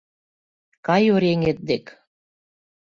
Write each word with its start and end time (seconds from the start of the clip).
Кай 0.85 1.03
оръеҥет 1.15 1.59
дек! 1.69 1.85